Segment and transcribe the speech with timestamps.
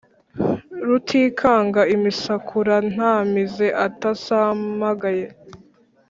[0.87, 5.25] Rutikanga imisakura nta mize atasamagaye;